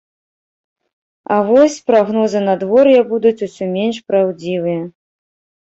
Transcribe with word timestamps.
А 1.35 1.37
вось 1.49 1.75
прагнозы 1.91 2.41
надвор'я 2.47 3.05
будуць 3.13 3.37
усё 3.49 3.65
менш 3.77 3.97
праўдзівыя. 4.11 4.81